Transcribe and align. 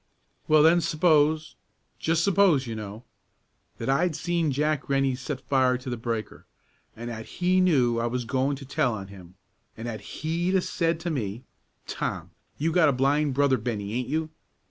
"Well, 0.47 0.63
then, 0.63 0.81
s'pose 0.81 1.53
just 1.99 2.23
s'pose, 2.25 2.65
you 2.65 2.73
know 2.73 3.03
that 3.77 3.87
I'd 3.87 4.15
seen 4.15 4.51
Jack 4.51 4.89
Rennie 4.89 5.13
set 5.13 5.41
fire 5.47 5.77
to 5.77 5.91
the 5.91 5.95
breaker, 5.95 6.47
an' 6.95 7.09
'at 7.11 7.27
he 7.37 7.61
knew 7.61 7.99
I 7.99 8.07
was 8.07 8.25
goin' 8.25 8.55
to 8.55 8.65
tell 8.65 8.95
on 8.95 9.09
him, 9.09 9.35
an' 9.77 9.85
'at 9.85 10.01
he'd 10.01 10.55
'a' 10.55 10.61
said 10.61 10.99
to 11.01 11.11
me, 11.11 11.43
'Tom, 11.85 12.31
you 12.57 12.71
got 12.71 12.89
a 12.89 12.93
blind 12.93 13.35
brother 13.35 13.57
Bennie, 13.59 13.93
ain't 13.93 14.07
you? 14.09 14.31